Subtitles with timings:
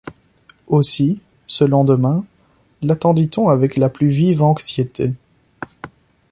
[0.65, 2.25] Aussi, ce lendemain,
[2.81, 5.13] l’attendit-on avec la plus vive anxiété